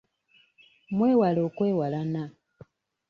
[0.95, 2.23] Mwewale okwewalana.